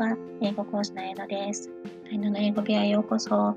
[0.00, 0.16] は。
[0.40, 1.70] 英語講師の江野です。
[2.10, 3.54] あの英語部屋へようこそ。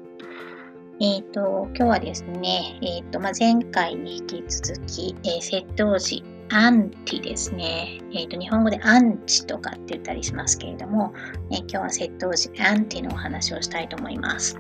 [1.00, 6.22] えっ、ー、と、今日はですね、えっ、ー、と、まあ、前回に引き続き、えー、窃盗時、
[6.52, 8.02] アンティですね。
[8.14, 11.14] えっ、と、日本語でアンチとかって言ったりしますけれども、
[11.50, 14.60] え今日は窃盗時、アンティのお話をしたいと思います。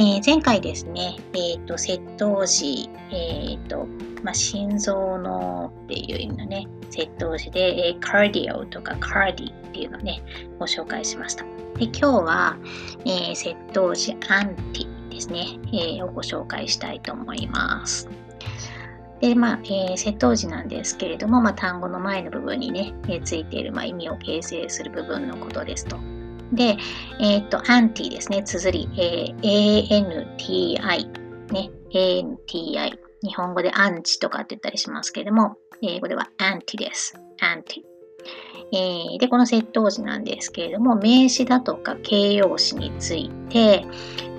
[0.00, 3.88] え前回ですね、えっ、と、窃盗時、えっ、と、
[4.22, 10.22] まあ、心臓のっていう意味のね、窃盗時で、えー、カーディオとかカーディっていうのをね、
[10.60, 11.44] ご紹介しました。
[11.78, 12.56] で、今日は、
[13.06, 18.08] え、窃盗時アンティですね、えー、をご紹介したいと思います。
[19.20, 25.96] で、まあ、えー、窃盗時なんですけれども、まあ、単語の前の部分にね、えー、ついている、まあ、意味を形成する部分のことですと。
[26.52, 26.76] で、
[27.20, 31.08] えっ、と、アンティですね、綴り、えー、ANTI、
[31.52, 32.98] ね、ANTI。
[33.22, 37.14] 日本語でアンチとかって言ったりしますけれども、英語ではアンティです。
[37.40, 37.98] アンティ。
[38.72, 43.84] えー、で、この窃盗時なんですけれども、名詞だとか形容詞について、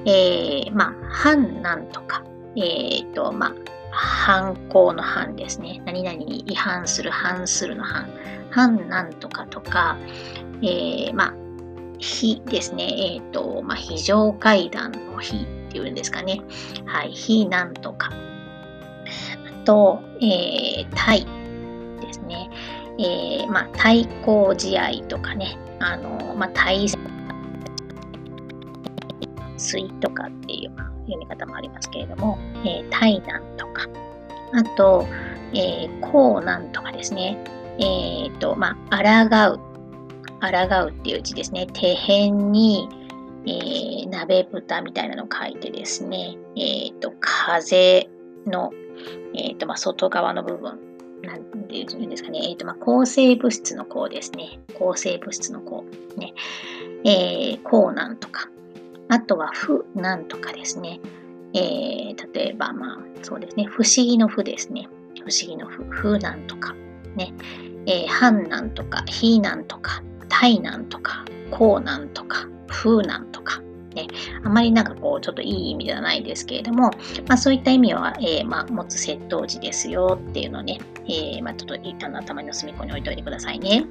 [0.06, 2.24] えー、まあ、反なんとか、
[2.56, 3.54] えー、と、まあ、
[3.92, 5.82] 犯行の犯ですね。
[5.86, 8.08] 何々に違反する、反するの反。
[8.52, 9.98] 反なんとかとか、
[10.62, 11.34] えー、まあ、
[12.00, 12.84] 非ですね。
[12.84, 16.42] えっ、ー、と、まあ、非常階段の非っていうんですかね。
[16.86, 18.10] はい、非なんとか。
[18.10, 21.26] あと、えー、対
[22.02, 22.50] ですね。
[22.98, 26.88] えー、まあ、対抗試合とかね、あの、まあ、対
[29.58, 30.72] 水とかっていう
[31.06, 33.88] 読み方もありますけれども、えー、対難とか、
[34.54, 35.06] あと、
[35.54, 37.38] えー、こうなんとかですね。
[37.80, 39.69] えっ、ー、と、まあ、抗う。
[40.40, 41.68] 抗うっていう字ですね。
[41.74, 42.88] 手辺に、
[43.46, 48.10] えー、鍋蓋みたいなのを書いてですね、えっ、ー、と、風
[48.46, 48.72] の
[49.34, 50.80] えっ、ー、と、まあ、外側の部分、
[51.24, 54.60] なんていうんですかね、えっ、ー、と、まあ、抗生物質の項ですね。
[54.78, 55.86] 抗生物質の項。
[56.18, 56.34] ね。
[57.06, 58.50] えー、抗なんとか。
[59.10, 61.00] あとは、不なんとかですね。
[61.54, 63.66] えー、例えば、まあ、そうですね。
[63.66, 64.88] 不思議の不ですね。
[65.16, 66.76] 不思議の不、不なんとか。
[67.16, 67.34] ね。
[67.86, 73.62] えー、反なんとか、非なんとか、対なんとか、抗なんとか、風なんとか。
[73.96, 74.08] ね、
[74.44, 76.92] あまりなんかこう、ちょっといい意味ではないですけれども、
[77.28, 83.86] まあ、そういった意味は、えー、まあ、持つ窃盗時ですよっていうのをね、えー、まあ、ちょっとあの頭の隅っこに置いといてくださいね。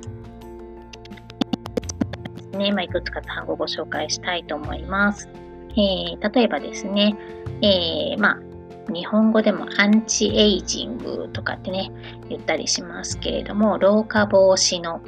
[2.53, 5.29] ね、まあ、いくつか単語をご紹介したいと思います。
[5.73, 7.17] えー、例えばですね、
[7.63, 11.91] えー、まあ、日本語でもアンチエイジングとかってね、
[12.29, 15.01] 言ったりしますけれども、老化防止の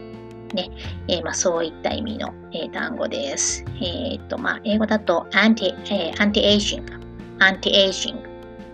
[0.54, 0.70] ね、
[1.08, 3.64] えー、まあ、そういった意味の、えー、単語です。
[3.82, 8.28] えっ、と、まあ、英語だと anti、えー、 anti-aging、anti-aging。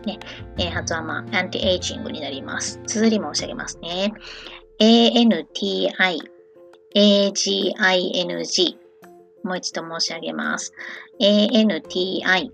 [0.06, 0.18] ね、
[0.58, 2.80] え発音は、 anti-aging になります。
[2.86, 4.12] 綴り申し上げますね。
[4.78, 6.20] A-N-T-I
[6.94, 8.78] A-G-I-N-G
[9.42, 10.72] もう一度申し上げます。
[11.20, 12.52] A-N-T-I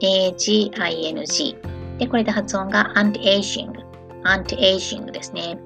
[0.00, 1.56] A-G-I-N-G
[1.98, 5.58] で、これで発音が anti-aging。anti-aging ですね。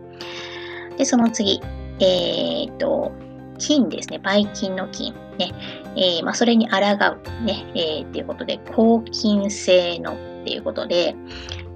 [0.96, 1.60] で、その次、
[2.00, 3.12] えっ、ー、と、
[3.58, 4.18] 菌ですね。
[4.18, 5.14] ばい菌の菌。
[5.38, 5.52] ね。
[5.96, 7.44] えー、まあ、それに抗う。
[7.44, 7.64] ね。
[7.74, 11.14] えー、っていうことで、抗菌性のっていうことで、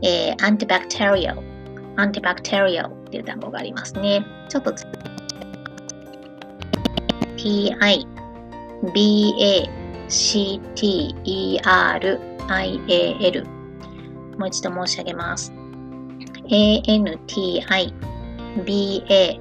[0.02, 4.24] えー、 antibacterial。antibacterial っていう単語がありますね。
[4.48, 4.72] ちょっと
[7.36, 8.06] t, i,
[8.94, 9.68] b, a,
[10.08, 13.44] c, t, e, r, i, a, l
[14.38, 15.52] もう一度申し上げます。
[16.48, 17.94] a, n, t, i,
[18.64, 19.40] b, a,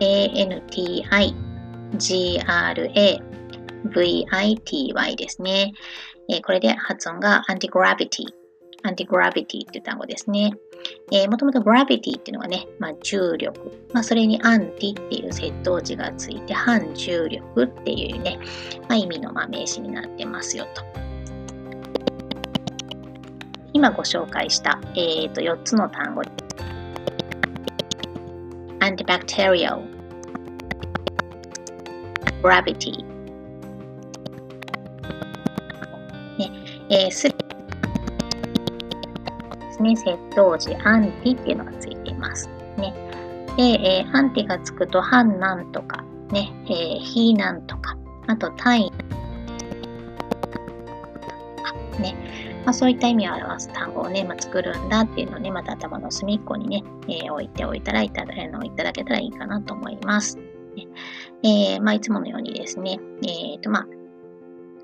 [0.00, 1.34] a-n-t-i,
[1.96, 3.22] g-r-a,
[3.84, 5.72] vity ですね。
[6.28, 8.39] えー、これで発音が anti-gravity。
[8.84, 10.52] Anti-gravity っていう単語ですね。
[11.12, 13.60] えー、もともと gravity っていうのがね、まあ、重力。
[13.92, 18.38] まあ、それに anti っていう接頭字がついて、反重力っていうね、
[18.88, 20.82] まあ、意味のまあ名詞になってますよと。
[23.72, 26.22] 今ご紹介した、えー、と4つの単語。
[28.80, 29.82] antibacterial,
[32.42, 33.04] gravity,
[36.38, 36.50] ね、
[36.88, 37.28] えー、す
[39.82, 42.48] ですね、窃盗時、アンティっていうのがついています。
[42.76, 42.94] ね。
[43.56, 47.96] で、えー、アンティがつくと、反なんとか、ね、えー、非なんとか、
[48.26, 48.92] あと、単位、
[52.00, 52.14] ね、
[52.64, 60.36] まあ、そういった意味を表す単語をね、まあ、作るんだっていうのをね、また頭の隅っこにね、えー、置いておいたらいただのいただけたらいいかなと思います。
[60.76, 60.86] ね
[61.42, 63.86] えー、まあ、いつものようにですね、えーとまあ、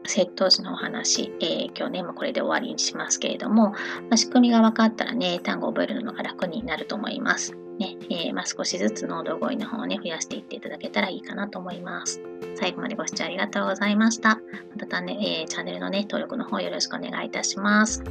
[0.06, 3.76] 窃盗時のお話、えー、今日ね、まあ、これで終わりにしますけれども、ま
[4.12, 7.54] あ、仕組みが分かったらね、単語を覚えるのが楽になると思います。
[7.78, 12.20] ねえー、まあ、少しずつ濃度語彙の方をね、増やしていっていただけたらいいかなと思います。
[12.54, 14.40] 最後までご視聴ありがとうございました。
[14.78, 18.02] またね、えー、チャンネルのね、登録の方よろしくお願いいたします。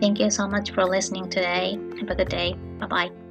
[0.00, 1.78] Thank you so much for listening today.
[1.96, 2.56] Have a good day.
[2.78, 3.23] Bye bye.